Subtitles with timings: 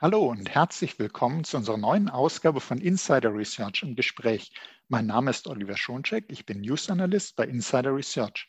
[0.00, 4.52] Hallo und herzlich willkommen zu unserer neuen Ausgabe von Insider Research im Gespräch.
[4.86, 8.48] Mein Name ist Oliver Schoncheck, ich bin News Analyst bei Insider Research.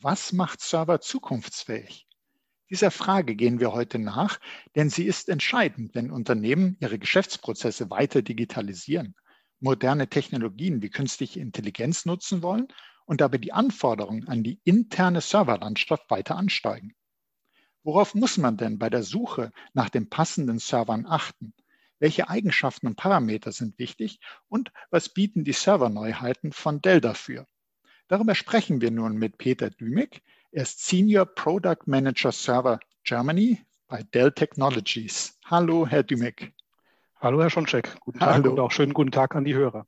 [0.00, 2.08] Was macht Server zukunftsfähig?
[2.70, 4.40] Dieser Frage gehen wir heute nach,
[4.74, 9.14] denn sie ist entscheidend, wenn Unternehmen ihre Geschäftsprozesse weiter digitalisieren,
[9.60, 12.68] moderne Technologien wie künstliche Intelligenz nutzen wollen
[13.04, 16.94] und dabei die Anforderungen an die interne Serverlandschaft weiter ansteigen.
[17.84, 21.52] Worauf muss man denn bei der Suche nach den passenden Servern achten?
[21.98, 27.46] Welche Eigenschaften und Parameter sind wichtig und was bieten die Serverneuheiten von Dell dafür?
[28.08, 30.22] Darüber sprechen wir nun mit Peter Dümig.
[30.50, 35.38] Er ist Senior Product Manager Server Germany bei Dell Technologies.
[35.44, 36.52] Hallo, Herr Dümig.
[37.20, 38.00] Hallo, Herr Schoncheck.
[38.00, 38.52] Guten Tag Hallo.
[38.52, 39.86] und auch schönen guten Tag an die Hörer.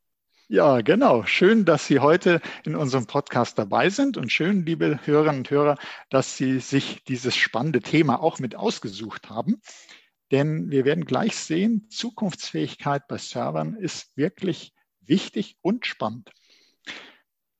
[0.48, 1.24] Ja, genau.
[1.24, 5.76] Schön, dass Sie heute in unserem Podcast dabei sind und schön, liebe Hörerinnen und Hörer,
[6.08, 9.60] dass Sie sich dieses spannende Thema auch mit ausgesucht haben.
[10.30, 16.30] Denn wir werden gleich sehen, Zukunftsfähigkeit bei Servern ist wirklich wichtig und spannend.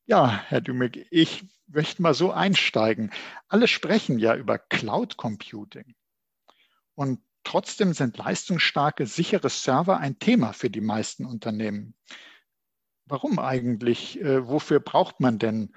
[0.07, 3.11] Ja, Herr Dümig, ich möchte mal so einsteigen.
[3.49, 5.97] Alle sprechen ja über Cloud Computing.
[6.95, 11.97] Und trotzdem sind leistungsstarke, sichere Server ein Thema für die meisten Unternehmen.
[13.07, 14.21] Warum eigentlich?
[14.21, 15.73] Äh, wofür braucht man denn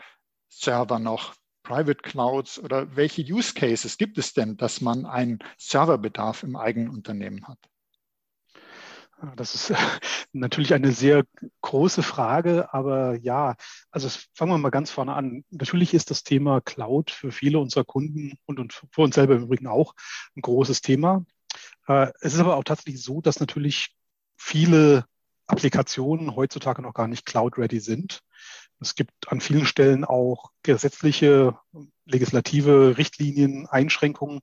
[0.49, 1.35] Server noch?
[1.63, 6.89] Private Clouds oder welche Use Cases gibt es denn, dass man einen Serverbedarf im eigenen
[6.89, 7.59] Unternehmen hat?
[9.35, 9.73] Das ist
[10.33, 11.25] natürlich eine sehr
[11.61, 13.55] große Frage, aber ja,
[13.91, 15.43] also fangen wir mal ganz vorne an.
[15.49, 19.43] Natürlich ist das Thema Cloud für viele unserer Kunden und, und für uns selber im
[19.43, 19.93] Übrigen auch
[20.35, 21.25] ein großes Thema.
[21.87, 23.95] Äh, es ist aber auch tatsächlich so, dass natürlich
[24.37, 25.05] viele
[25.49, 28.21] Applikationen heutzutage noch gar nicht cloud-ready sind.
[28.79, 31.57] Es gibt an vielen Stellen auch gesetzliche,
[32.05, 34.39] legislative Richtlinien, Einschränkungen,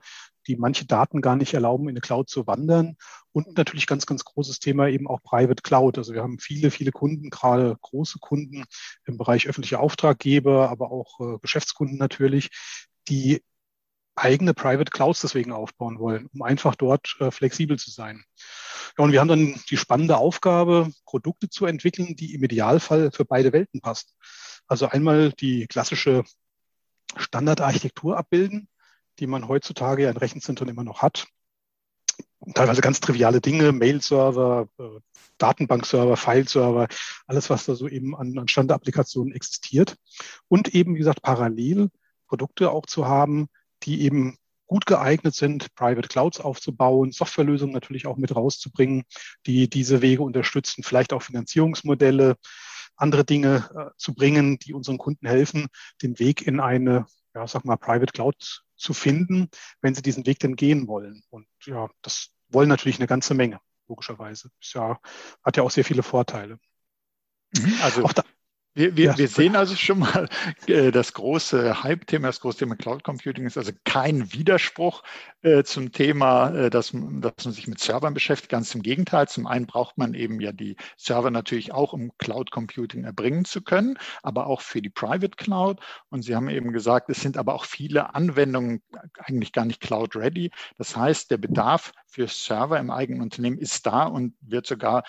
[0.47, 2.97] die manche Daten gar nicht erlauben, in eine Cloud zu wandern.
[3.33, 5.99] Und natürlich ganz, ganz großes Thema eben auch Private Cloud.
[5.99, 8.65] Also wir haben viele, viele Kunden, gerade große Kunden
[9.05, 12.51] im Bereich öffentliche Auftraggeber, aber auch äh, Geschäftskunden natürlich,
[13.09, 13.43] die
[14.17, 18.25] eigene Private Clouds deswegen aufbauen wollen, um einfach dort äh, flexibel zu sein.
[18.99, 23.25] Ja, und wir haben dann die spannende Aufgabe, Produkte zu entwickeln, die im Idealfall für
[23.25, 24.09] beide Welten passen.
[24.67, 26.25] Also einmal die klassische
[27.17, 28.69] Standardarchitektur abbilden,
[29.19, 31.27] die man heutzutage ja in Rechenzentren immer noch hat.
[32.55, 35.01] Teilweise ganz triviale Dinge, Mail-Server, äh,
[35.39, 36.89] Datenbank-Server, File-Server,
[37.27, 39.97] alles, was da so eben an, an Standardapplikationen existiert.
[40.49, 41.91] Und eben, wie gesagt, parallel
[42.29, 43.49] Produkte auch zu haben,
[43.87, 44.37] die eben
[44.67, 49.05] gut geeignet sind, Private Clouds aufzubauen, Softwarelösungen natürlich auch mit rauszubringen,
[49.47, 52.37] die diese Wege unterstützen, vielleicht auch Finanzierungsmodelle,
[52.97, 55.69] andere Dinge äh, zu bringen, die unseren Kunden helfen,
[56.03, 59.49] den Weg in eine, ja, sag mal, Private Cloud zu finden,
[59.81, 61.23] wenn sie diesen Weg denn gehen wollen.
[61.31, 64.51] Und ja, das wollen natürlich eine ganze Menge, logischerweise.
[64.61, 64.99] Das ja,
[65.45, 66.59] hat ja auch sehr viele Vorteile.
[67.57, 67.75] Mhm.
[67.83, 68.25] Also auch da,
[68.77, 70.29] wir, wir, ja, wir sehen also schon mal,
[70.67, 75.03] äh, das große Hype-Thema, das große Thema Cloud Computing ist also kein Widerspruch
[75.41, 78.51] äh, zum Thema, äh, dass, dass man sich mit Servern beschäftigt.
[78.51, 79.29] Ganz im Gegenteil.
[79.29, 83.63] Zum einen braucht man eben ja die Server natürlich auch, um Cloud Computing erbringen zu
[83.63, 85.81] können, aber auch für die Private Cloud.
[86.11, 88.83] Und Sie haben eben gesagt, es sind aber auch viele Anwendungen
[89.19, 90.51] eigentlich gar nicht Cloud-ready.
[90.77, 95.03] Das heißt, der Bedarf für Server im eigenen Unternehmen ist da und wird sogar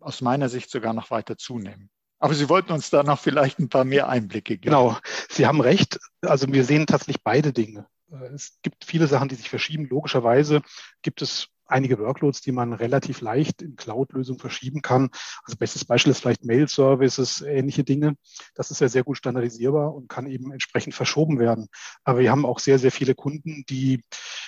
[0.00, 1.88] aus meiner Sicht sogar noch weiter zunehmen.
[2.22, 4.62] Aber Sie wollten uns da noch vielleicht ein paar mehr Einblicke geben.
[4.62, 4.96] Genau,
[5.28, 5.98] Sie haben recht.
[6.20, 7.88] Also wir sehen tatsächlich beide Dinge.
[8.32, 9.86] Es gibt viele Sachen, die sich verschieben.
[9.86, 10.62] Logischerweise
[11.02, 15.10] gibt es einige Workloads, die man relativ leicht in Cloud-Lösungen verschieben kann.
[15.42, 18.14] Also bestes Beispiel ist vielleicht Mail-Services, ähnliche Dinge.
[18.54, 21.66] Das ist ja sehr gut standardisierbar und kann eben entsprechend verschoben werden.
[22.04, 24.04] Aber wir haben auch sehr, sehr viele Kunden, die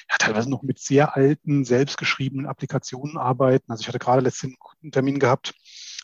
[0.08, 3.72] ja, teilweise noch mit sehr alten, selbstgeschriebenen Applikationen arbeiten.
[3.72, 4.54] Also ich hatte gerade letzten
[4.92, 5.54] Termin gehabt,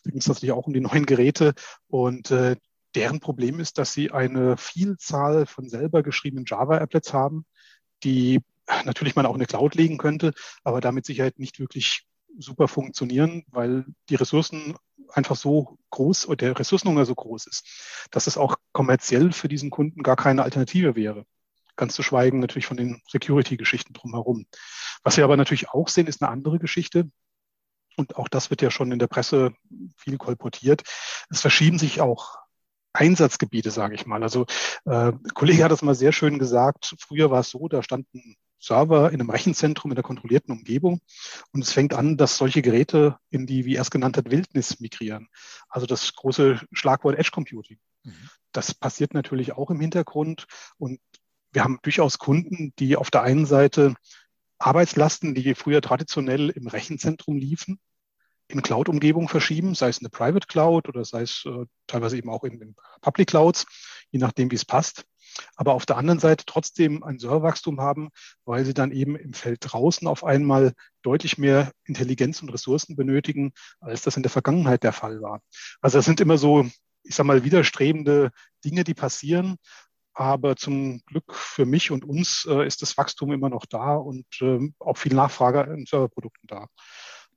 [0.04, 1.54] da ging es natürlich auch um die neuen Geräte
[1.88, 2.56] und äh,
[2.94, 7.44] deren Problem ist, dass sie eine Vielzahl von selber geschriebenen Java-Applets haben,
[8.02, 8.40] die
[8.84, 10.32] natürlich man auch in eine Cloud legen könnte,
[10.64, 12.06] aber damit Sicherheit nicht wirklich
[12.38, 14.74] super funktionieren, weil die Ressourcen
[15.12, 19.70] einfach so groß oder der Ressourcenhunger so groß ist, dass es auch kommerziell für diesen
[19.70, 21.26] Kunden gar keine Alternative wäre.
[21.76, 24.46] Ganz zu schweigen natürlich von den Security-Geschichten drumherum.
[25.02, 27.10] Was wir aber natürlich auch sehen, ist eine andere Geschichte
[28.00, 29.52] und auch das wird ja schon in der Presse
[29.96, 30.82] viel kolportiert,
[31.30, 32.38] es verschieben sich auch
[32.92, 34.22] Einsatzgebiete, sage ich mal.
[34.22, 34.46] Also
[34.84, 36.96] äh, Kollege hat das mal sehr schön gesagt.
[36.98, 41.00] Früher war es so, da standen Server in einem Rechenzentrum in der kontrollierten Umgebung
[41.52, 45.28] und es fängt an, dass solche Geräte in die, wie erst genannt hat, Wildnis migrieren.
[45.68, 47.78] Also das große Schlagwort Edge Computing.
[48.02, 48.28] Mhm.
[48.52, 51.00] Das passiert natürlich auch im Hintergrund und
[51.52, 53.94] wir haben durchaus Kunden, die auf der einen Seite
[54.58, 57.80] Arbeitslasten, die früher traditionell im Rechenzentrum liefen,
[58.50, 62.44] in Cloud-Umgebung verschieben, sei es eine Private Cloud oder sei es äh, teilweise eben auch
[62.44, 63.66] in den Public Clouds,
[64.10, 65.04] je nachdem, wie es passt.
[65.56, 68.10] Aber auf der anderen Seite trotzdem ein Serverwachstum haben,
[68.44, 73.52] weil sie dann eben im Feld draußen auf einmal deutlich mehr Intelligenz und Ressourcen benötigen,
[73.80, 75.40] als das in der Vergangenheit der Fall war.
[75.80, 76.68] Also das sind immer so,
[77.04, 78.30] ich sag mal, widerstrebende
[78.64, 79.56] Dinge, die passieren.
[80.12, 84.26] Aber zum Glück für mich und uns äh, ist das Wachstum immer noch da und
[84.40, 86.66] äh, auch viel Nachfrage in Serverprodukten da.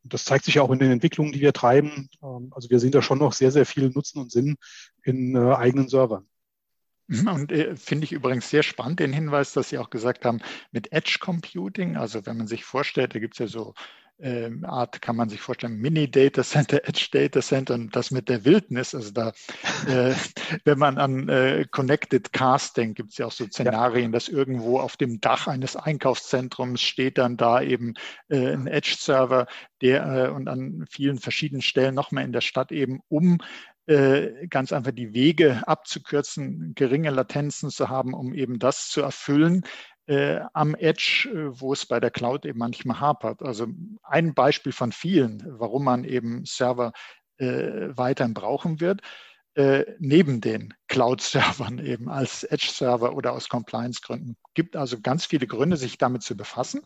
[0.04, 2.10] Das zeigt sich ja auch in den Entwicklungen, die wir treiben.
[2.22, 4.58] Ähm, also wir sehen da schon noch sehr, sehr viel Nutzen und Sinn
[5.04, 6.28] in äh, eigenen Servern.
[7.08, 10.40] Mhm, und äh, finde ich übrigens sehr spannend den Hinweis, dass Sie auch gesagt haben,
[10.72, 13.74] mit Edge Computing, also wenn man sich vorstellt, da gibt es ja so
[14.20, 18.46] ähm, Art kann man sich vorstellen, Mini-Data Center, Edge Data Center und das mit der
[18.46, 18.96] Wildnis.
[18.96, 19.34] Also da,
[19.88, 20.14] äh,
[20.66, 24.12] wenn man an äh, Connected Cars denkt, gibt es ja auch so Szenarien, ja.
[24.12, 27.94] dass irgendwo auf dem Dach eines Einkaufszentrums steht dann da eben
[28.30, 29.48] äh, ein Edge-Server,
[29.82, 33.40] der äh, und an vielen verschiedenen Stellen nochmal in der Stadt eben um
[33.86, 39.64] äh, ganz einfach die Wege abzukürzen, geringe Latenzen zu haben, um eben das zu erfüllen,
[40.08, 43.42] äh, am Edge, äh, wo es bei der Cloud eben manchmal hapert.
[43.42, 43.68] Also
[44.04, 46.92] ein Beispiel von vielen, warum man eben Server
[47.38, 49.02] äh, weiterhin brauchen wird.
[49.56, 54.36] Äh, neben den Cloud-Servern eben als Edge-Server oder aus Compliance-Gründen.
[54.56, 56.82] Gibt also ganz viele Gründe, sich damit zu befassen.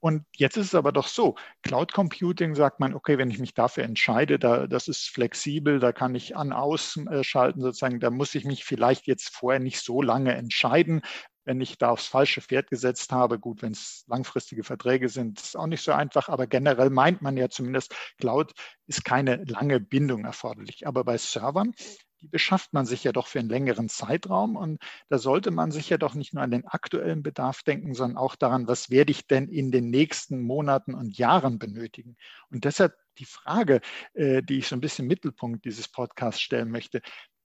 [0.00, 3.52] Und jetzt ist es aber doch so, Cloud Computing sagt man, okay, wenn ich mich
[3.52, 8.46] dafür entscheide, da, das ist flexibel, da kann ich an, ausschalten sozusagen, da muss ich
[8.46, 11.02] mich vielleicht jetzt vorher nicht so lange entscheiden,
[11.44, 13.38] wenn ich da aufs falsche Pferd gesetzt habe.
[13.38, 17.36] Gut, wenn es langfristige Verträge sind, ist auch nicht so einfach, aber generell meint man
[17.36, 18.52] ja zumindest, Cloud
[18.86, 20.86] ist keine lange Bindung erforderlich.
[20.86, 21.72] Aber bei Servern,
[22.20, 25.88] die beschafft man sich ja doch für einen längeren Zeitraum und da sollte man sich
[25.88, 29.26] ja doch nicht nur an den aktuellen Bedarf denken, sondern auch daran, was werde ich
[29.26, 32.16] denn in den nächsten Monaten und Jahren benötigen.
[32.50, 33.80] Und deshalb die Frage,
[34.14, 37.00] äh, die ich so ein bisschen Mittelpunkt dieses Podcasts stellen möchte,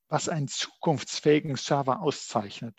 [0.08, 2.76] was einen zukunftsfähigen Server auszeichnet.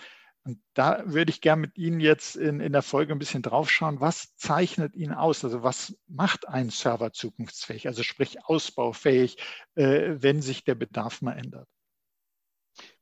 [0.46, 4.00] Und da würde ich gerne mit Ihnen jetzt in, in der Folge ein bisschen draufschauen,
[4.00, 5.42] was zeichnet ihn aus?
[5.42, 9.38] Also was macht ein Server zukunftsfähig, also sprich ausbaufähig,
[9.74, 11.68] äh, wenn sich der Bedarf mal ändert?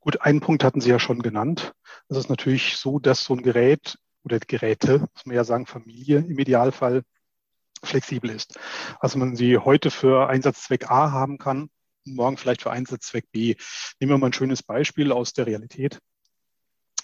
[0.00, 1.75] Gut, einen Punkt hatten Sie ja schon genannt.
[2.08, 6.20] Es ist natürlich so, dass so ein Gerät oder Geräte, muss man ja sagen, Familie
[6.20, 7.02] im Idealfall
[7.82, 8.58] flexibel ist.
[9.00, 11.69] Also man sie heute für Einsatzzweck A haben kann,
[12.05, 13.56] morgen vielleicht für Einsatzzweck B.
[14.00, 16.00] Nehmen wir mal ein schönes Beispiel aus der Realität.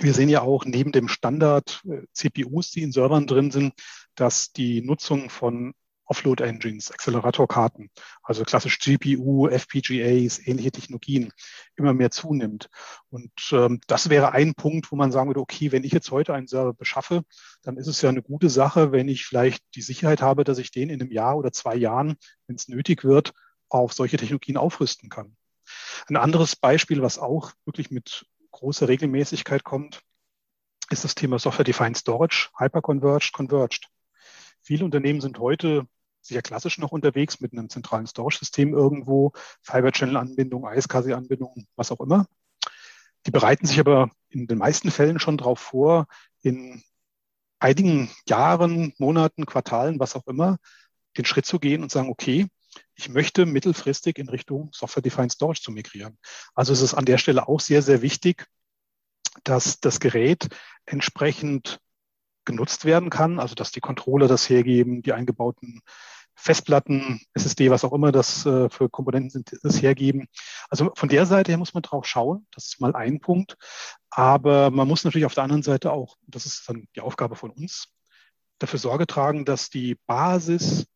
[0.02, 3.74] Wir sehen ja auch neben dem Standard äh, CPUs, die in Servern drin sind,
[4.14, 5.74] dass die Nutzung von
[6.06, 7.88] Offload-Engines, Acceleratorkarten,
[8.22, 11.32] also klassisch GPU, FPGAs, ähnliche Technologien
[11.76, 12.68] immer mehr zunimmt.
[13.10, 16.34] Und ähm, das wäre ein Punkt, wo man sagen würde, okay, wenn ich jetzt heute
[16.34, 17.22] einen Server beschaffe,
[17.62, 20.72] dann ist es ja eine gute Sache, wenn ich vielleicht die Sicherheit habe, dass ich
[20.72, 22.16] den in einem Jahr oder zwei Jahren,
[22.48, 23.32] wenn es nötig wird,
[23.68, 25.36] auf solche Technologien aufrüsten kann.
[26.08, 28.26] Ein anderes Beispiel, was auch wirklich mit
[28.60, 30.02] große Regelmäßigkeit kommt,
[30.90, 33.88] ist das Thema Software-Defined Storage, Hyperconverged, Converged.
[34.60, 35.86] Viele Unternehmen sind heute
[36.20, 42.26] sehr klassisch noch unterwegs mit einem zentralen Storage-System irgendwo, Fiber-Channel-Anbindung, ISKC-Anbindung, was auch immer.
[43.26, 46.06] Die bereiten sich aber in den meisten Fällen schon darauf vor,
[46.42, 46.82] in
[47.58, 50.58] einigen Jahren, Monaten, Quartalen, was auch immer,
[51.16, 52.46] den Schritt zu gehen und sagen, okay,
[53.00, 56.18] ich möchte mittelfristig in Richtung Software-Defined Storage zu migrieren.
[56.54, 58.46] Also es ist an der Stelle auch sehr, sehr wichtig,
[59.42, 60.48] dass das Gerät
[60.84, 61.80] entsprechend
[62.44, 65.80] genutzt werden kann, also dass die Controller das hergeben, die eingebauten
[66.34, 70.28] Festplatten, SSD, was auch immer das äh, für Komponenten sind, das hergeben.
[70.68, 72.46] Also von der Seite her muss man drauf schauen.
[72.50, 73.56] Das ist mal ein Punkt.
[74.10, 77.50] Aber man muss natürlich auf der anderen Seite auch, das ist dann die Aufgabe von
[77.50, 77.88] uns,
[78.58, 80.86] dafür Sorge tragen, dass die Basis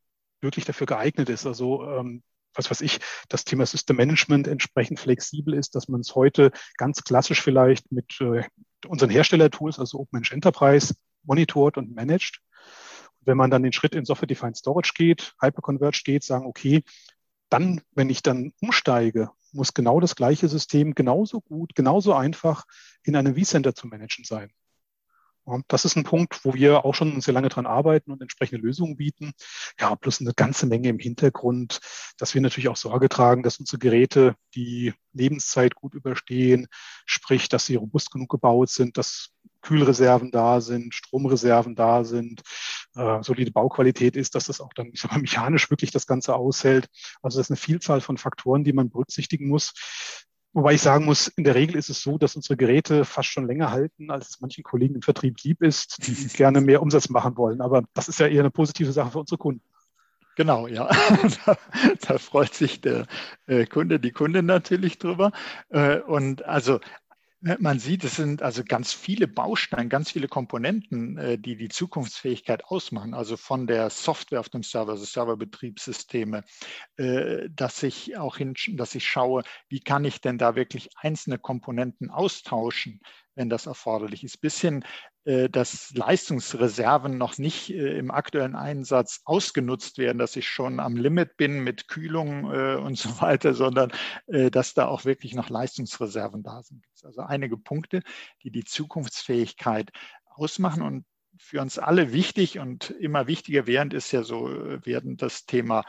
[0.45, 1.47] wirklich dafür geeignet ist.
[1.47, 2.23] Also ähm,
[2.55, 7.03] was weiß ich, das Thema System Management entsprechend flexibel ist, dass man es heute ganz
[7.03, 8.45] klassisch vielleicht mit äh,
[8.87, 12.41] unseren Herstellertools, also OpenMensch Enterprise, monitort und managt.
[13.21, 16.85] Und wenn man dann den Schritt in Software-Defined Storage geht, Hyperconverged geht, sagen, okay,
[17.49, 22.65] dann, wenn ich dann umsteige, muss genau das gleiche System genauso gut, genauso einfach
[23.05, 24.51] in einem vCenter zu managen sein.
[25.45, 28.67] Und das ist ein Punkt, wo wir auch schon sehr lange dran arbeiten und entsprechende
[28.67, 29.33] Lösungen bieten.
[29.79, 31.81] Ja, plus eine ganze Menge im Hintergrund,
[32.19, 36.67] dass wir natürlich auch Sorge tragen, dass unsere Geräte die Lebenszeit gut überstehen,
[37.05, 42.43] sprich, dass sie robust genug gebaut sind, dass Kühlreserven da sind, Stromreserven da sind,
[42.95, 46.37] äh, solide Bauqualität ist, dass das auch dann ich sag mal, mechanisch wirklich das Ganze
[46.37, 46.89] aushält.
[47.23, 49.73] Also das ist eine Vielzahl von Faktoren, die man berücksichtigen muss.
[50.55, 53.49] Wobei ich sagen muss, in der Regel ist es so, dass unsere Geräte fast schon
[53.49, 57.37] länger halten, als es manchen Kollegen im Vertrieb lieb ist, die gerne mehr Umsatz machen
[57.37, 57.61] wollen.
[57.61, 59.63] Aber das ist ja eher eine positive Sache für unsere Kunden.
[60.37, 60.89] Genau, ja.
[61.47, 61.57] da,
[62.07, 63.07] da, freut sich der
[63.47, 65.33] äh, Kunde, die Kundin natürlich drüber.
[65.71, 66.79] Äh, und also
[67.59, 72.65] man sieht, es sind also ganz viele Bausteine, ganz viele Komponenten, äh, die die Zukunftsfähigkeit
[72.65, 73.13] ausmachen.
[73.13, 76.45] Also von der Software auf dem Server, also Serverbetriebssysteme,
[76.97, 81.39] äh, dass ich auch hin, dass ich schaue, wie kann ich denn da wirklich einzelne
[81.39, 83.01] Komponenten austauschen,
[83.35, 89.23] wenn das erforderlich ist, bis hin äh, dass Leistungsreserven noch nicht äh, im aktuellen Einsatz
[89.25, 93.93] ausgenutzt werden, dass ich schon am Limit bin mit Kühlung äh, und so weiter, sondern
[94.27, 96.85] dass da auch wirklich noch Leistungsreserven da sind.
[97.03, 98.03] Also einige Punkte,
[98.43, 99.91] die die Zukunftsfähigkeit
[100.27, 101.05] ausmachen und
[101.39, 104.47] für uns alle wichtig und immer wichtiger während ist ja so
[104.85, 105.85] werden das Thema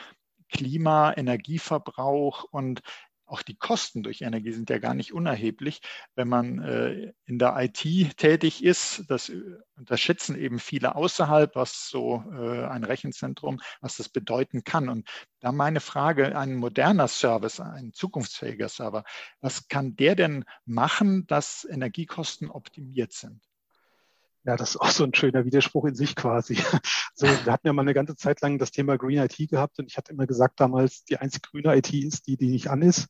[0.49, 2.81] Klima, Energieverbrauch und
[3.25, 5.81] auch die Kosten durch Energie sind ja gar nicht unerheblich.
[6.15, 9.41] Wenn man äh, in der IT tätig ist, das äh,
[9.75, 14.89] unterschätzen eben viele außerhalb, was so äh, ein Rechenzentrum, was das bedeuten kann.
[14.89, 15.07] Und
[15.39, 19.03] da meine Frage, ein moderner Service, ein zukunftsfähiger Server,
[19.41, 23.41] was kann der denn machen, dass Energiekosten optimiert sind?
[24.45, 26.55] Ja, das ist auch so ein schöner Widerspruch in sich quasi.
[27.17, 29.85] So, wir hatten ja mal eine ganze Zeit lang das Thema Green IT gehabt und
[29.85, 33.07] ich hatte immer gesagt damals, die einzige grüne IT ist die, die nicht an ist.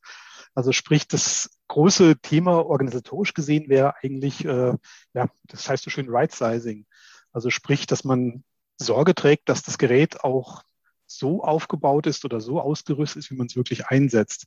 [0.54, 4.74] Also sprich, das große Thema organisatorisch gesehen wäre eigentlich, äh,
[5.12, 6.86] ja, das heißt so schön Right Sizing.
[7.32, 8.44] Also sprich, dass man
[8.78, 10.62] Sorge trägt, dass das Gerät auch
[11.08, 14.46] so aufgebaut ist oder so ausgerüstet ist, wie man es wirklich einsetzt.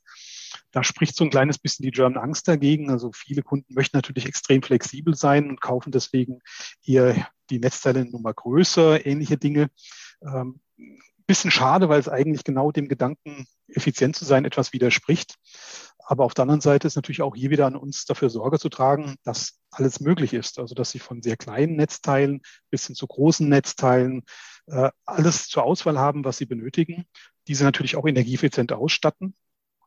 [0.72, 2.90] Da spricht so ein kleines bisschen die German Angst dagegen.
[2.92, 6.40] Also viele Kunden möchten natürlich extrem flexibel sein und kaufen deswegen
[6.84, 9.70] eher die Netzteile Nummer größer, ähnliche Dinge.
[10.22, 10.60] Ähm,
[11.26, 15.36] bisschen schade, weil es eigentlich genau dem Gedanken, effizient zu sein, etwas widerspricht.
[16.00, 18.70] Aber auf der anderen Seite ist natürlich auch hier wieder an uns dafür Sorge zu
[18.70, 20.58] tragen, dass alles möglich ist.
[20.58, 24.24] Also dass Sie von sehr kleinen Netzteilen bis hin zu großen Netzteilen
[24.66, 27.06] äh, alles zur Auswahl haben, was Sie benötigen.
[27.48, 29.36] Diese natürlich auch energieeffizient ausstatten.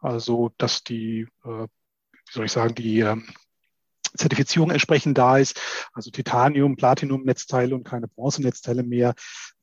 [0.03, 3.25] Also dass die, äh, wie soll ich sagen, die ähm,
[4.15, 5.61] Zertifizierung entsprechend da ist,
[5.93, 9.15] also Titanium, Platinum-Netzteile und keine Bronze-Netzteile mehr,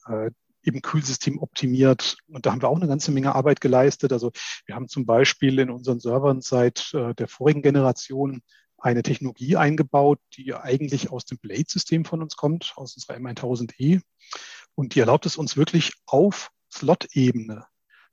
[0.08, 0.32] äh,
[0.64, 2.18] eben Kühlsystem optimiert.
[2.28, 4.12] Und da haben wir auch eine ganze Menge Arbeit geleistet.
[4.12, 4.32] Also
[4.66, 8.42] wir haben zum Beispiel in unseren Servern seit äh, der vorigen Generation
[8.78, 14.02] eine Technologie eingebaut, die eigentlich aus dem Blade-System von uns kommt, aus unserer M1000E.
[14.76, 17.66] Und die erlaubt es uns wirklich auf Slot-Ebene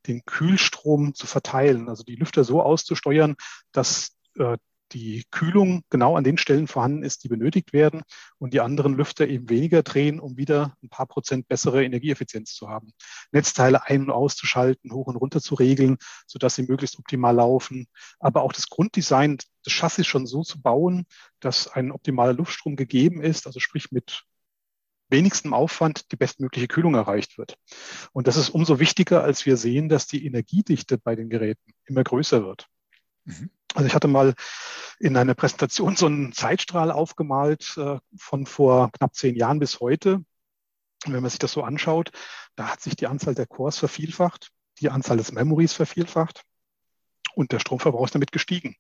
[0.06, 3.36] den Kühlstrom zu verteilen, also die Lüfter so auszusteuern,
[3.72, 4.56] dass äh,
[4.92, 8.02] die Kühlung genau an den Stellen vorhanden ist, die benötigt werden
[8.38, 12.68] und die anderen Lüfter eben weniger drehen, um wieder ein paar Prozent bessere Energieeffizienz zu
[12.68, 12.92] haben.
[13.32, 17.88] Netzteile ein- und auszuschalten, hoch und runter zu regeln, sodass sie möglichst optimal laufen.
[18.20, 21.06] Aber auch das Grunddesign des Chassis schon so zu bauen,
[21.40, 24.24] dass ein optimaler Luftstrom gegeben ist, also sprich mit
[25.08, 27.56] wenigstem Aufwand die bestmögliche Kühlung erreicht wird.
[28.12, 32.04] Und das ist umso wichtiger, als wir sehen, dass die Energiedichte bei den Geräten immer
[32.04, 32.66] größer wird.
[33.24, 33.50] Mhm.
[33.74, 34.34] Also ich hatte mal
[34.98, 40.24] in einer Präsentation so einen Zeitstrahl aufgemalt äh, von vor knapp zehn Jahren bis heute.
[41.04, 42.10] Und wenn man sich das so anschaut,
[42.56, 46.45] da hat sich die Anzahl der Cores vervielfacht, die Anzahl des Memories vervielfacht
[47.36, 48.76] und der Stromverbrauch ist damit gestiegen.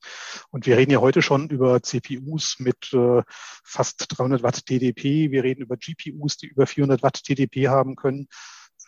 [0.50, 3.22] Und wir reden ja heute schon über CPUs mit äh,
[3.62, 5.30] fast 300 Watt TDP.
[5.30, 8.28] Wir reden über GPUs, die über 400 Watt TDP haben können.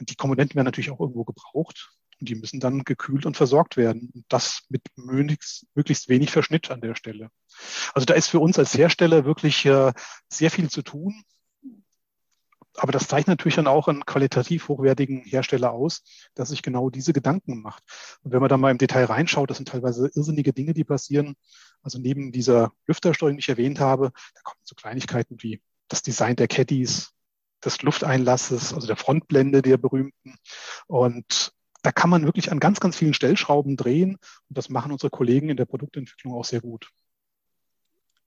[0.00, 1.90] Und die Komponenten werden natürlich auch irgendwo gebraucht.
[2.18, 4.10] Und die müssen dann gekühlt und versorgt werden.
[4.14, 7.28] Und das mit möglichst, möglichst wenig Verschnitt an der Stelle.
[7.92, 9.92] Also da ist für uns als Hersteller wirklich äh,
[10.28, 11.22] sehr viel zu tun.
[12.78, 16.02] Aber das zeichnet natürlich dann auch einen qualitativ hochwertigen Hersteller aus,
[16.34, 17.82] dass sich genau diese Gedanken macht.
[18.22, 21.34] Und wenn man da mal im Detail reinschaut, das sind teilweise irrsinnige Dinge, die passieren.
[21.82, 26.36] Also neben dieser Lüftersteuerung, die ich erwähnt habe, da kommen so Kleinigkeiten wie das Design
[26.36, 27.12] der Caddies,
[27.64, 30.36] des Lufteinlasses, also der Frontblende der berühmten.
[30.86, 34.16] Und da kann man wirklich an ganz, ganz vielen Stellschrauben drehen.
[34.48, 36.90] Und das machen unsere Kollegen in der Produktentwicklung auch sehr gut.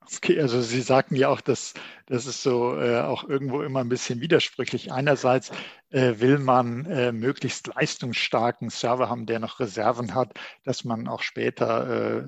[0.07, 1.73] Okay, also Sie sagten ja auch, dass
[2.07, 4.91] das ist so äh, auch irgendwo immer ein bisschen widersprüchlich.
[4.91, 5.51] Einerseits
[5.89, 11.21] äh, will man äh, möglichst leistungsstarken Server haben, der noch Reserven hat, dass man auch
[11.21, 12.27] später äh,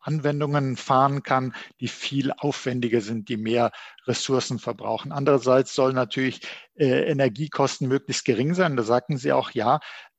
[0.00, 3.70] Anwendungen fahren kann, die viel aufwendiger sind, die mehr
[4.06, 5.12] Ressourcen verbrauchen.
[5.12, 6.40] Andererseits soll natürlich
[6.74, 8.76] äh, Energiekosten möglichst gering sein.
[8.76, 9.78] Da sagten Sie auch ja,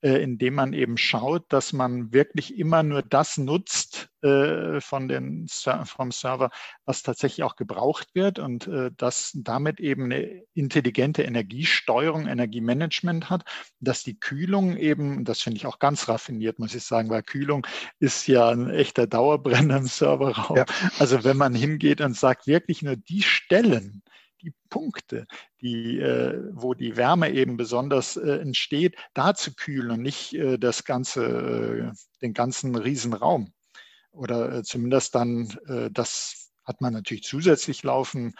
[0.10, 5.48] indem man eben schaut, dass man wirklich immer nur das nutzt äh, von den,
[5.86, 6.50] vom Server,
[6.86, 13.43] was tatsächlich auch gebraucht wird und äh, dass damit eben eine intelligente Energiesteuerung, Energiemanagement hat,
[13.79, 17.65] dass die Kühlung eben, das finde ich auch ganz raffiniert, muss ich sagen, weil Kühlung
[18.00, 20.57] ist ja ein echter Dauerbrenner im Serverraum.
[20.57, 20.65] Ja.
[21.00, 24.03] Also wenn man hingeht und sagt, wirklich nur die Stellen,
[24.43, 25.25] die Punkte,
[25.62, 30.57] die, äh, wo die Wärme eben besonders äh, entsteht, da zu kühlen und nicht äh,
[30.57, 33.53] das ganze, äh, den ganzen Riesenraum.
[34.12, 38.35] Oder äh, zumindest dann, äh, das hat man natürlich zusätzlich laufen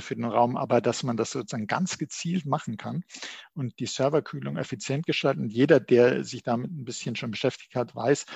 [0.00, 3.04] für den Raum, aber dass man das sozusagen ganz gezielt machen kann
[3.54, 5.48] und die Serverkühlung effizient gestalten.
[5.48, 8.26] Jeder, der sich damit ein bisschen schon beschäftigt hat, weiß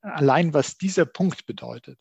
[0.00, 1.98] allein, was dieser Punkt bedeutet.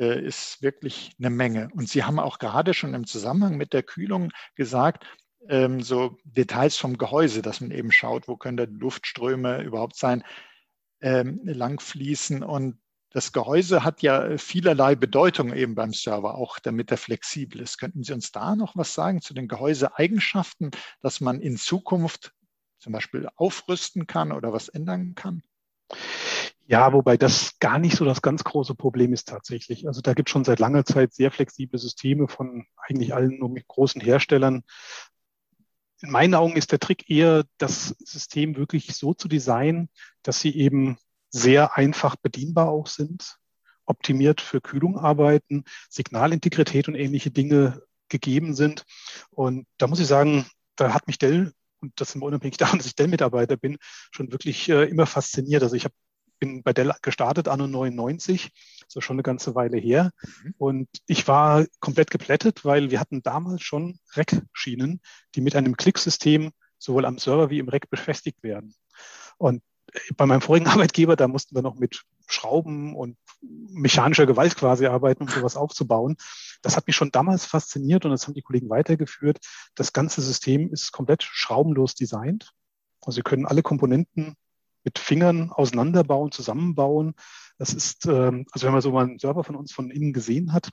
[0.00, 1.68] Äh, ist wirklich eine Menge.
[1.74, 5.06] Und Sie haben auch gerade schon im Zusammenhang mit der Kühlung gesagt,
[5.46, 10.24] ähm, so Details vom Gehäuse, dass man eben schaut, wo können da Luftströme überhaupt sein,
[11.02, 12.42] ähm, langfließen.
[12.42, 12.80] Und
[13.10, 17.76] das Gehäuse hat ja vielerlei Bedeutung eben beim Server, auch damit er flexibel ist.
[17.76, 20.70] Könnten Sie uns da noch was sagen zu den Gehäuseeigenschaften,
[21.02, 22.32] dass man in Zukunft
[22.78, 25.42] zum Beispiel aufrüsten kann oder was ändern kann?
[26.70, 29.88] Ja, wobei das gar nicht so das ganz große Problem ist tatsächlich.
[29.88, 34.00] Also da gibt es schon seit langer Zeit sehr flexible Systeme von eigentlich allen großen
[34.00, 34.62] Herstellern.
[36.00, 39.88] In meinen Augen ist der Trick eher, das System wirklich so zu designen,
[40.22, 40.96] dass sie eben
[41.28, 43.38] sehr einfach bedienbar auch sind,
[43.84, 48.84] optimiert für Kühlung arbeiten, Signalintegrität und ähnliche Dinge gegeben sind.
[49.30, 50.46] Und da muss ich sagen,
[50.76, 53.76] da hat mich Dell und das ist unabhängig davon, dass ich Dell-Mitarbeiter bin,
[54.12, 55.64] schon wirklich äh, immer fasziniert.
[55.64, 55.94] Also ich habe
[56.40, 58.50] bin bei Dell gestartet, anno 99,
[58.88, 60.10] so schon eine ganze Weile her.
[60.22, 60.54] Mhm.
[60.58, 65.00] Und ich war komplett geplättet, weil wir hatten damals schon Rack-Schienen,
[65.34, 68.74] die mit einem Klicksystem sowohl am Server wie im Rack befestigt werden.
[69.38, 69.62] Und
[70.16, 75.24] bei meinem vorigen Arbeitgeber, da mussten wir noch mit Schrauben und mechanischer Gewalt quasi arbeiten,
[75.24, 76.16] um sowas aufzubauen.
[76.62, 79.38] Das hat mich schon damals fasziniert und das haben die Kollegen weitergeführt.
[79.74, 82.52] Das ganze System ist komplett schraubenlos designt.
[83.02, 84.36] Also Sie können alle Komponenten
[84.84, 87.14] mit Fingern auseinanderbauen, zusammenbauen.
[87.58, 90.52] Das ist, ähm, also wenn man so mal einen Server von uns von innen gesehen
[90.52, 90.70] hat,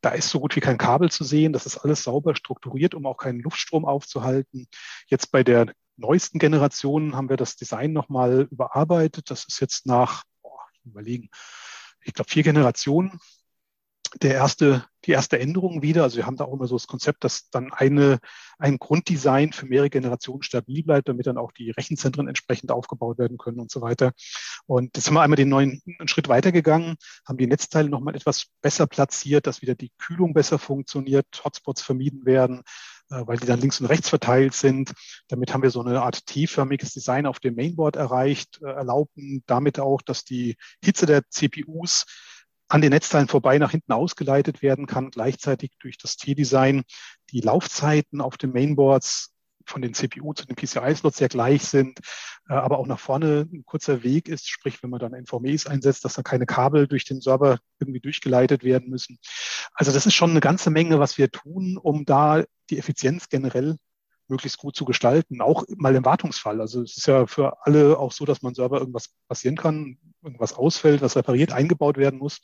[0.00, 1.52] da ist so gut wie kein Kabel zu sehen.
[1.52, 4.66] Das ist alles sauber strukturiert, um auch keinen Luftstrom aufzuhalten.
[5.06, 9.30] Jetzt bei der neuesten Generation haben wir das Design nochmal überarbeitet.
[9.30, 11.28] Das ist jetzt nach, boah, überlegen,
[12.00, 13.20] ich glaube vier Generationen
[14.20, 16.02] der erste, die erste Änderung wieder.
[16.02, 18.18] Also wir haben da auch immer so das Konzept, dass dann eine,
[18.58, 23.38] ein Grunddesign für mehrere Generationen stabil bleibt, damit dann auch die Rechenzentren entsprechend aufgebaut werden
[23.38, 24.12] können und so weiter.
[24.66, 26.96] Und jetzt sind wir einmal den neuen Schritt weitergegangen,
[27.26, 32.26] haben die Netzteile nochmal etwas besser platziert, dass wieder die Kühlung besser funktioniert, Hotspots vermieden
[32.26, 32.62] werden,
[33.10, 34.92] äh, weil die dann links und rechts verteilt sind.
[35.28, 39.80] Damit haben wir so eine Art T-förmiges Design auf dem Mainboard erreicht, äh, erlauben damit
[39.80, 42.06] auch, dass die Hitze der CPUs
[42.72, 46.84] an den Netzteilen vorbei nach hinten ausgeleitet werden kann, gleichzeitig durch das T-Design
[47.30, 49.34] die Laufzeiten auf den Mainboards
[49.66, 52.00] von den CPU zu den PCI-Slots sehr gleich sind,
[52.48, 56.06] äh, aber auch nach vorne ein kurzer Weg ist, sprich, wenn man dann NVMEs einsetzt,
[56.06, 59.18] dass da keine Kabel durch den Server irgendwie durchgeleitet werden müssen.
[59.74, 63.76] Also das ist schon eine ganze Menge, was wir tun, um da die Effizienz generell
[64.32, 66.60] möglichst gut zu gestalten, auch mal im Wartungsfall.
[66.60, 70.54] Also es ist ja für alle auch so, dass man Server irgendwas passieren kann, irgendwas
[70.54, 72.38] ausfällt, was repariert, eingebaut werden muss.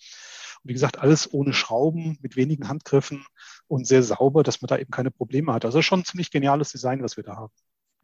[0.62, 3.24] Und wie gesagt, alles ohne Schrauben, mit wenigen Handgriffen
[3.68, 5.64] und sehr sauber, dass man da eben keine Probleme hat.
[5.64, 7.53] Also schon ein ziemlich geniales Design, was wir da haben.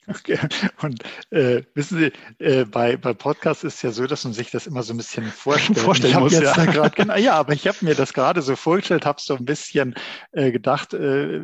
[0.06, 0.38] Okay.
[0.82, 2.12] Und äh, wissen Sie,
[2.44, 4.98] äh, bei, bei Podcasts ist es ja so, dass man sich das immer so ein
[4.98, 5.78] bisschen vorstellt.
[5.78, 6.52] Vorstellen muss, ja.
[6.52, 9.94] Grad, genau, ja, aber ich habe mir das gerade so vorgestellt, habe so ein bisschen
[10.32, 11.40] äh, gedacht, äh,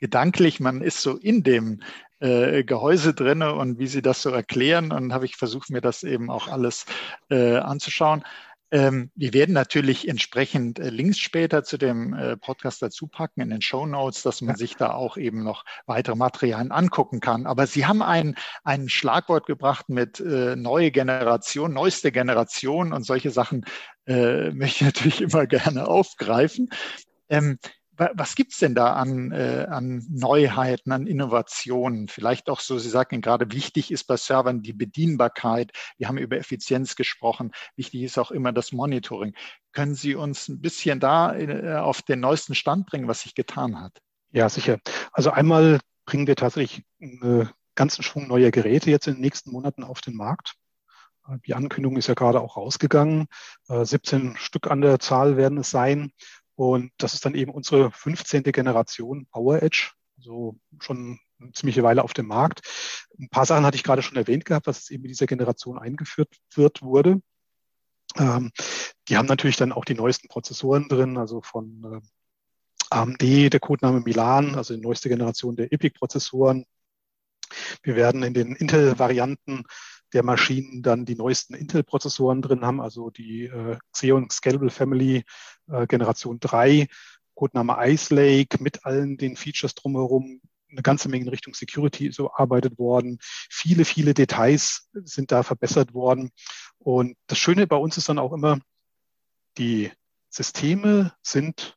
[0.00, 1.80] gedanklich, man ist so in dem
[2.20, 4.92] äh, Gehäuse drinne und wie Sie das so erklären.
[4.92, 6.86] Und habe ich versucht, mir das eben auch alles
[7.30, 8.24] äh, anzuschauen.
[8.72, 13.50] Ähm, wir werden natürlich entsprechend äh, Links später zu dem äh, Podcast dazu packen in
[13.50, 17.46] den Show Notes, dass man sich da auch eben noch weitere Materialien angucken kann.
[17.46, 23.30] Aber Sie haben ein, ein Schlagwort gebracht mit äh, neue Generation, neueste Generation und solche
[23.30, 23.64] Sachen
[24.06, 26.70] äh, möchte ich natürlich immer gerne aufgreifen.
[27.28, 27.58] Ähm,
[28.14, 32.08] was gibt es denn da an, äh, an Neuheiten, an Innovationen?
[32.08, 35.72] Vielleicht auch so, Sie sagten gerade, wichtig ist bei Servern die Bedienbarkeit.
[35.98, 37.52] Wir haben über Effizienz gesprochen.
[37.76, 39.34] Wichtig ist auch immer das Monitoring.
[39.72, 43.78] Können Sie uns ein bisschen da äh, auf den neuesten Stand bringen, was sich getan
[43.78, 43.98] hat?
[44.32, 44.78] Ja, sicher.
[45.12, 49.84] Also einmal bringen wir tatsächlich einen ganzen Schwung neuer Geräte jetzt in den nächsten Monaten
[49.84, 50.54] auf den Markt.
[51.46, 53.26] Die Ankündigung ist ja gerade auch rausgegangen.
[53.68, 56.12] 17 äh, Stück an der Zahl werden es sein.
[56.60, 58.42] Und das ist dann eben unsere 15.
[58.42, 62.60] Generation Power Edge, also schon eine ziemliche Weile auf dem Markt.
[63.18, 66.36] Ein paar Sachen hatte ich gerade schon erwähnt gehabt, was eben in dieser Generation eingeführt
[66.54, 67.22] wird, wurde.
[68.18, 68.52] Ähm,
[69.08, 72.00] die haben natürlich dann auch die neuesten Prozessoren drin, also von äh,
[72.90, 76.66] AMD, der Codename Milan, also die neueste Generation der EPIC-Prozessoren.
[77.82, 79.64] Wir werden in den Intel-Varianten
[80.12, 85.24] der Maschinen dann die neuesten Intel-Prozessoren drin haben, also die äh, Xeon Scalable Family
[85.68, 86.88] äh, Generation 3,
[87.34, 90.40] Codename Ice Lake mit allen den Features drumherum.
[90.70, 93.18] Eine ganze Menge in Richtung Security so arbeitet worden.
[93.22, 96.30] Viele, viele Details sind da verbessert worden.
[96.78, 98.60] Und das Schöne bei uns ist dann auch immer,
[99.58, 99.90] die
[100.28, 101.76] Systeme sind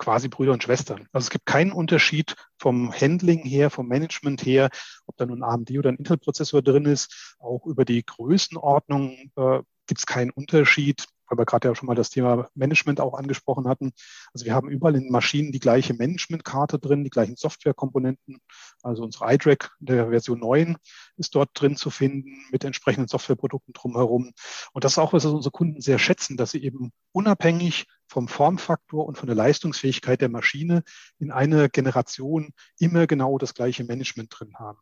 [0.00, 1.06] quasi Brüder und Schwestern.
[1.12, 4.70] Also es gibt keinen Unterschied vom Handling her, vom Management her,
[5.06, 7.36] ob da nun ein AMD oder ein Intel-Prozessor drin ist.
[7.38, 11.94] Auch über die Größenordnung äh, gibt es keinen Unterschied weil wir gerade ja schon mal
[11.94, 13.92] das Thema Management auch angesprochen hatten.
[14.34, 18.38] Also wir haben überall in Maschinen die gleiche Managementkarte drin, die gleichen Softwarekomponenten.
[18.82, 20.76] Also unsere iDRAC der Version 9
[21.16, 24.32] ist dort drin zu finden mit entsprechenden Softwareprodukten drumherum.
[24.72, 29.06] Und das ist auch, was unsere Kunden sehr schätzen, dass sie eben unabhängig vom Formfaktor
[29.06, 30.82] und von der Leistungsfähigkeit der Maschine
[31.20, 34.80] in einer Generation immer genau das gleiche Management drin haben.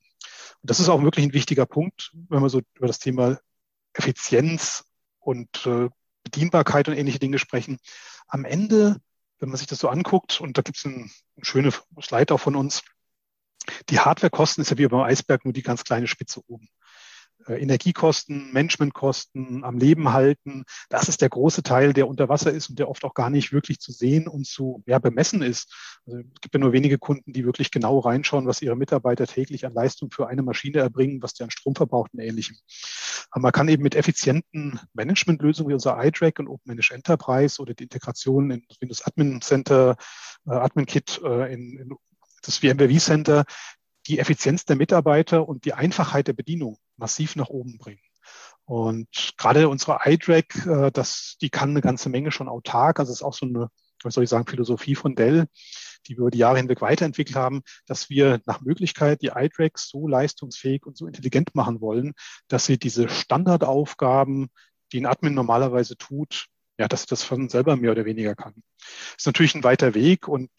[0.63, 3.39] Und das ist auch wirklich ein wichtiger Punkt, wenn wir so über das Thema
[3.93, 4.85] Effizienz
[5.21, 5.91] und äh,
[6.31, 7.79] Bedienbarkeit und ähnliche Dinge sprechen.
[8.27, 8.97] Am Ende,
[9.39, 12.41] wenn man sich das so anguckt, und da gibt es ein, ein schöne Slide auch
[12.41, 12.83] von uns,
[13.89, 16.69] die Hardwarekosten ist ja wie beim Eisberg nur die ganz kleine Spitze oben.
[17.49, 20.65] Äh, Energiekosten, Managementkosten, am Leben halten.
[20.89, 23.53] Das ist der große Teil, der unter Wasser ist und der oft auch gar nicht
[23.53, 25.75] wirklich zu sehen und zu ja, bemessen ist.
[26.07, 29.67] Also es gibt ja nur wenige Kunden, die wirklich genau reinschauen, was ihre Mitarbeiter täglich
[29.67, 32.57] an Leistung für eine Maschine erbringen, was der an Strom verbraucht und ähnlichem.
[33.31, 37.85] Aber man kann eben mit effizienten Managementlösungen wie unser iDRAC und OpenManage Enterprise oder die
[37.85, 39.97] Integration in Windows Admin Center,
[40.47, 41.95] äh, Admin Kit äh, in, in
[42.43, 43.45] das VMware vCenter
[44.09, 48.01] die Effizienz der Mitarbeiter und die Einfachheit der Bedienung massiv nach oben bringen.
[48.65, 52.99] Und gerade unsere iDRAC, äh, das, die kann eine ganze Menge schon autark.
[52.99, 53.69] Also es ist auch so eine,
[54.03, 55.47] was soll ich sagen, Philosophie von Dell,
[56.07, 60.07] die wir über die Jahre hinweg weiterentwickelt haben, dass wir nach Möglichkeit die iDRACs so
[60.07, 62.13] leistungsfähig und so intelligent machen wollen,
[62.49, 64.49] dass sie diese Standardaufgaben,
[64.93, 68.55] die ein Admin normalerweise tut, ja, dass sie das von selber mehr oder weniger kann.
[68.77, 70.51] Das ist natürlich ein weiter Weg und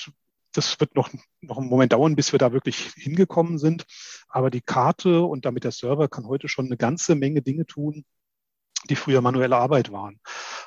[0.51, 1.09] das wird noch,
[1.41, 3.85] noch einen Moment dauern, bis wir da wirklich hingekommen sind.
[4.27, 8.05] Aber die Karte und damit der Server kann heute schon eine ganze Menge Dinge tun,
[8.89, 10.19] die früher manuelle Arbeit waren.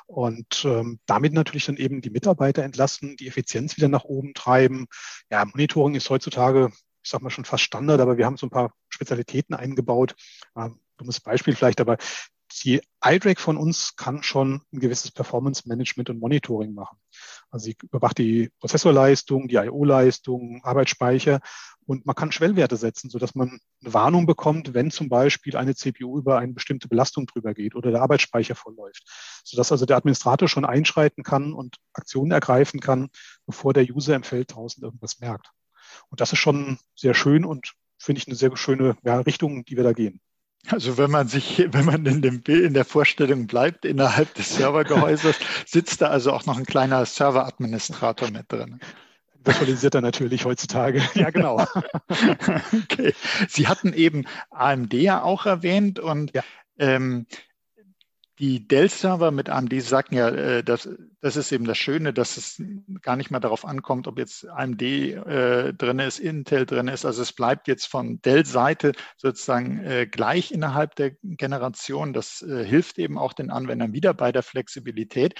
[0.05, 4.87] Und ähm, damit natürlich dann eben die Mitarbeiter entlassen, die Effizienz wieder nach oben treiben.
[5.29, 6.69] Ja, Monitoring ist heutzutage,
[7.03, 10.15] ich sag mal schon fast Standard, aber wir haben so ein paar Spezialitäten eingebaut.
[10.55, 11.97] Ähm, dummes Beispiel vielleicht, aber
[12.61, 16.97] die iDRAC von uns kann schon ein gewisses Performance Management und Monitoring machen.
[17.49, 21.39] Also sie überwacht die Prozessorleistung, die IO-Leistung, Arbeitsspeicher
[21.85, 26.17] und man kann Schwellwerte setzen, sodass man eine Warnung bekommt, wenn zum Beispiel eine CPU
[26.17, 29.03] über eine bestimmte Belastung drüber geht oder der Arbeitsspeicher vollläuft.
[29.43, 33.09] Sodass also der Administrator schon einschreiten kann und Aktionen ergreifen kann,
[33.45, 35.51] bevor der User im Feld draußen irgendwas merkt.
[36.09, 39.77] Und das ist schon sehr schön und finde ich eine sehr schöne ja, Richtung, die
[39.77, 40.21] wir da gehen.
[40.69, 45.37] Also wenn man sich, wenn man in dem in der Vorstellung bleibt, innerhalb des Servergehäuses,
[45.65, 48.79] sitzt da also auch noch ein kleiner Serveradministrator mit drin.
[49.43, 51.01] Virtualisiert er natürlich heutzutage.
[51.15, 51.57] Ja, genau.
[52.07, 53.13] okay.
[53.49, 56.43] Sie hatten eben AMD ja auch erwähnt und ja.
[56.79, 57.25] ähm,
[58.39, 60.89] die Dell-Server mit AMD sagten ja, äh, dass,
[61.21, 62.61] das ist eben das Schöne, dass es
[63.01, 67.05] gar nicht mehr darauf ankommt, ob jetzt AMD äh, drin ist, Intel drin ist.
[67.05, 72.13] Also es bleibt jetzt von Dell-Seite sozusagen äh, gleich innerhalb der Generation.
[72.13, 75.39] Das äh, hilft eben auch den Anwendern wieder bei der Flexibilität.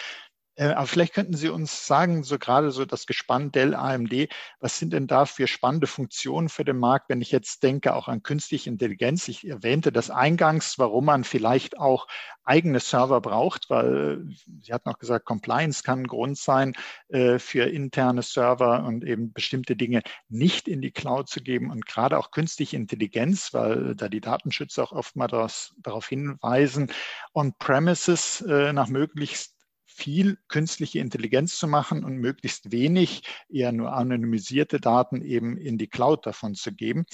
[0.56, 4.78] Äh, aber vielleicht könnten Sie uns sagen, so gerade so das Gespann Dell AMD, was
[4.78, 8.22] sind denn da für spannende Funktionen für den Markt, wenn ich jetzt denke auch an
[8.22, 9.28] künstliche Intelligenz?
[9.28, 12.08] Ich erwähnte das eingangs, warum man vielleicht auch
[12.44, 14.26] eigene Server braucht, weil
[14.62, 16.74] Sie hatten auch gesagt, Compliance kann ein Grund sein
[17.10, 21.86] äh, für interne Server und eben bestimmte Dinge nicht in die Cloud zu geben und
[21.86, 26.92] gerade auch künstliche Intelligenz, weil da die Datenschützer auch oftmals darauf hinweisen,
[27.34, 29.53] on-premises äh, nach möglichst
[29.96, 35.88] viel künstliche Intelligenz zu machen und möglichst wenig, eher nur anonymisierte Daten eben in die
[35.88, 37.06] Cloud davon zu geben.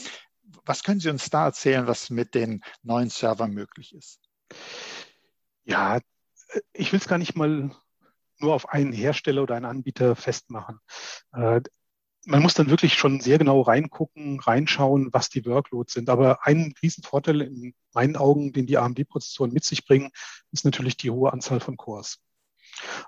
[0.65, 4.20] Was können Sie uns da erzählen, was mit den neuen Servern möglich ist?
[5.63, 6.00] Ja,
[6.74, 7.72] ich will es gar nicht mal
[8.39, 10.80] nur auf einen Hersteller oder einen Anbieter festmachen.
[11.34, 11.62] Äh,
[12.26, 16.10] man muss dann wirklich schon sehr genau reingucken, reinschauen, was die Workloads sind.
[16.10, 20.12] Aber ein Riesenvorteil in meinen Augen, den die AMD-Prozessoren mit sich bringen,
[20.52, 22.20] ist natürlich die hohe Anzahl von Cores.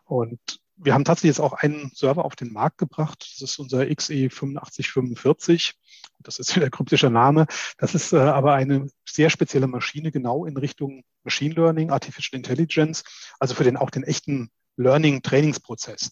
[0.04, 0.40] Und
[0.76, 3.20] wir haben tatsächlich jetzt auch einen Server auf den Markt gebracht.
[3.20, 5.74] Das ist unser XE8545.
[6.20, 7.46] Das ist der kryptische Name.
[7.78, 13.04] Das ist äh, aber eine sehr spezielle Maschine, genau in Richtung Machine Learning, Artificial Intelligence,
[13.40, 16.12] also für den auch den echten Learning-Trainingsprozess.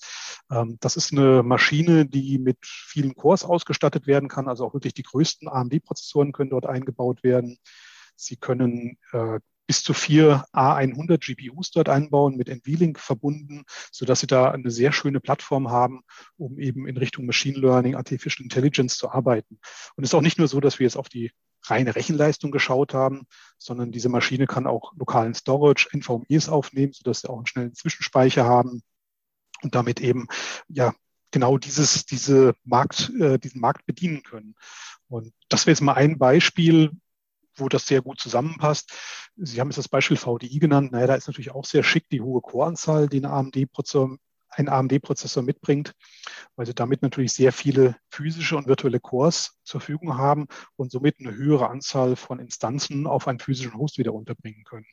[0.51, 4.47] Ähm, das ist eine Maschine, die mit vielen Cores ausgestattet werden kann.
[4.47, 7.57] Also auch wirklich die größten AMD-Prozessoren können dort eingebaut werden.
[8.15, 14.25] Sie können äh, bis zu vier A100 GPUs dort einbauen, mit NVLink verbunden, sodass Sie
[14.25, 16.01] da eine sehr schöne Plattform haben,
[16.37, 19.59] um eben in Richtung Machine Learning, Artificial Intelligence zu arbeiten.
[19.95, 21.33] Und es ist auch nicht nur so, dass wir jetzt auf die
[21.65, 23.27] reine Rechenleistung geschaut haben,
[23.59, 28.45] sondern diese Maschine kann auch lokalen Storage, NVMEs aufnehmen, sodass sie auch einen schnellen Zwischenspeicher
[28.45, 28.81] haben
[29.61, 30.29] und damit eben
[30.67, 30.95] ja
[31.29, 34.55] genau dieses, diese Markt, äh, diesen Markt bedienen können.
[35.09, 36.89] Und das wäre jetzt mal ein Beispiel,
[37.59, 38.91] wo das sehr gut zusammenpasst.
[39.35, 40.91] Sie haben jetzt das Beispiel VDI genannt.
[40.91, 44.17] Naja, da ist natürlich auch sehr schick die hohe Core-Anzahl, die eine AMD-Prozessor
[44.51, 45.93] ein AMD-Prozessor mitbringt,
[46.55, 51.19] weil sie damit natürlich sehr viele physische und virtuelle Cores zur Verfügung haben und somit
[51.19, 54.85] eine höhere Anzahl von Instanzen auf einen physischen Host wieder unterbringen können.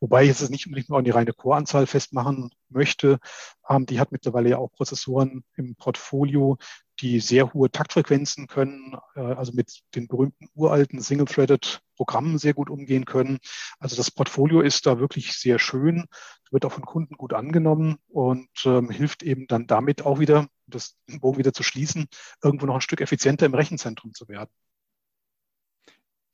[0.00, 3.18] Wobei ich es nicht unbedingt nur an die reine Core-Anzahl festmachen möchte.
[3.62, 6.58] AMD hat mittlerweile ja auch Prozessoren im Portfolio,
[7.00, 12.70] die sehr hohe Taktfrequenzen können, äh, also mit den berühmten uralten Single-Threaded Programmen sehr gut
[12.70, 13.38] umgehen können.
[13.78, 16.06] Also das Portfolio ist da wirklich sehr schön,
[16.50, 20.96] wird auch von Kunden gut angenommen und ähm, hilft eben dann damit auch wieder, das
[21.06, 22.08] Bogen wieder zu schließen,
[22.42, 24.50] irgendwo noch ein Stück effizienter im Rechenzentrum zu werden.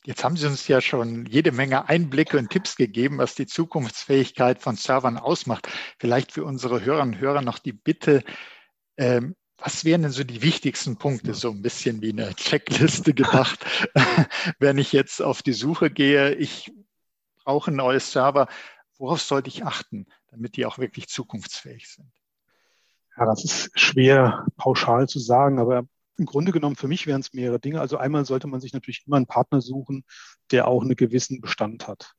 [0.05, 4.59] Jetzt haben Sie uns ja schon jede Menge Einblicke und Tipps gegeben, was die Zukunftsfähigkeit
[4.61, 5.68] von Servern ausmacht.
[5.99, 8.25] Vielleicht für unsere Hörerinnen und Hörer noch die Bitte,
[8.97, 13.66] ähm, was wären denn so die wichtigsten Punkte, so ein bisschen wie eine Checkliste gedacht,
[14.59, 16.73] wenn ich jetzt auf die Suche gehe, ich
[17.44, 18.47] brauche ein neues Server,
[18.99, 22.11] worauf sollte ich achten, damit die auch wirklich zukunftsfähig sind?
[23.16, 25.85] Ja, das ist schwer pauschal zu sagen, aber
[26.18, 27.81] im Grunde genommen für mich wären es mehrere Dinge.
[27.81, 30.05] Also einmal sollte man sich natürlich immer einen Partner suchen,
[30.53, 32.12] der auch einen gewissen Bestand hat.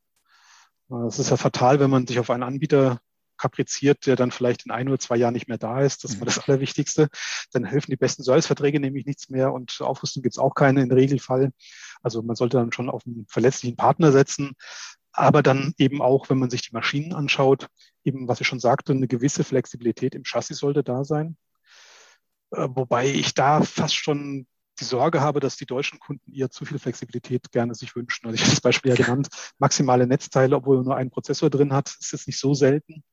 [1.07, 2.99] Es ist ja fatal, wenn man sich auf einen Anbieter
[3.39, 6.03] kapriziert, der dann vielleicht in ein oder zwei Jahren nicht mehr da ist.
[6.03, 6.43] Das ist mal das mhm.
[6.47, 7.09] Allerwichtigste.
[7.51, 10.91] Dann helfen die besten Serviceverträge nämlich nichts mehr und Aufrüstung gibt es auch keine im
[10.91, 11.51] Regelfall.
[12.03, 14.53] Also man sollte dann schon auf einen verlässlichen Partner setzen.
[15.11, 17.67] Aber dann eben auch, wenn man sich die Maschinen anschaut,
[18.03, 21.35] eben, was ich schon sagte, eine gewisse Flexibilität im Chassis sollte da sein.
[22.51, 24.47] Äh, wobei ich da fast schon
[24.79, 28.25] die Sorge habe, dass die deutschen Kunden eher zu viel Flexibilität gerne sich wünschen.
[28.25, 31.95] Also ich habe das Beispiel ja genannt, maximale Netzteile, obwohl nur einen Prozessor drin hat,
[31.99, 33.03] ist jetzt nicht so selten.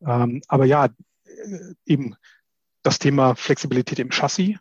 [0.00, 2.16] Ähm, aber ja, äh, eben
[2.82, 4.56] das Thema Flexibilität im Chassis,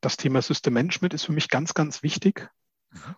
[0.00, 2.50] das Thema System Management ist für mich ganz, ganz wichtig.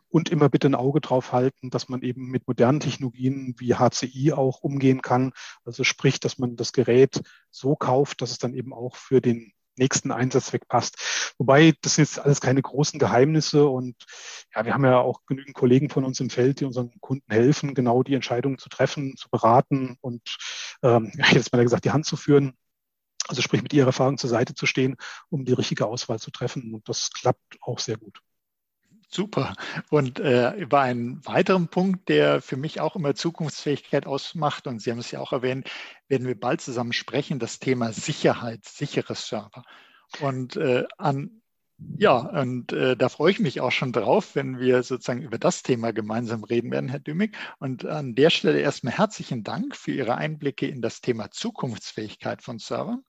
[0.08, 4.32] Und immer bitte ein Auge drauf halten, dass man eben mit modernen Technologien wie HCI
[4.34, 5.32] auch umgehen kann.
[5.64, 9.54] Also sprich, dass man das Gerät so kauft, dass es dann eben auch für den
[9.76, 11.34] nächsten Einsatzzweck passt.
[11.38, 13.96] Wobei, das sind jetzt alles keine großen Geheimnisse und
[14.54, 17.74] ja, wir haben ja auch genügend Kollegen von uns im Feld, die unseren Kunden helfen,
[17.74, 20.36] genau die Entscheidungen zu treffen, zu beraten und
[20.82, 22.54] ähm, ja, jetzt mal gesagt, die Hand zu führen.
[23.28, 24.96] Also sprich, mit ihrer Erfahrung zur Seite zu stehen,
[25.30, 26.74] um die richtige Auswahl zu treffen.
[26.74, 28.18] Und das klappt auch sehr gut.
[29.14, 29.54] Super.
[29.90, 34.90] Und äh, über einen weiteren Punkt, der für mich auch immer Zukunftsfähigkeit ausmacht, und Sie
[34.90, 35.70] haben es ja auch erwähnt,
[36.08, 39.64] werden wir bald zusammen sprechen, das Thema Sicherheit, sichere Server.
[40.20, 41.42] Und äh, an
[41.98, 45.62] ja, und äh, da freue ich mich auch schon drauf, wenn wir sozusagen über das
[45.64, 47.36] Thema gemeinsam reden werden, Herr Dümig.
[47.58, 52.58] Und an der Stelle erstmal herzlichen Dank für Ihre Einblicke in das Thema Zukunftsfähigkeit von
[52.58, 53.02] Servern.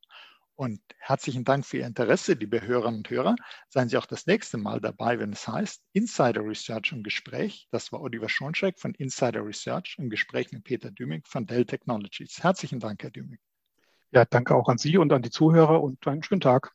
[0.56, 3.36] Und herzlichen Dank für Ihr Interesse, liebe Hörerinnen und Hörer.
[3.70, 7.68] Seien Sie auch das nächste Mal dabei, wenn es heißt Insider Research im Gespräch.
[7.72, 12.44] Das war Oliver Schoncheck von Insider Research im Gespräch mit Peter Dümig von Dell Technologies.
[12.44, 13.40] Herzlichen Dank, Herr Dümig.
[14.12, 16.72] Ja, danke auch an Sie und an die Zuhörer und einen schönen Tag.